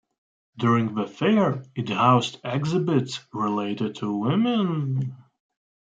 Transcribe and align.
During 0.57 0.95
the 0.95 1.05
fair 1.05 1.63
it 1.75 1.89
housed 1.89 2.39
exhibits 2.43 3.19
related 3.31 3.97
to 3.97 4.11
women. 4.11 5.15